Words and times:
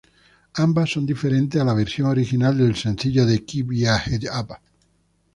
Ambas 0.55 0.87
son 0.89 1.05
diferentes 1.05 1.59
a 1.61 1.63
la 1.63 1.75
versión 1.75 2.07
original 2.07 2.57
del 2.57 2.75
sencillo 2.75 3.23
de 3.23 3.45
"Keep 3.45 3.71
Ya 3.71 3.97
Head 4.03 4.23
Up". 4.35 4.57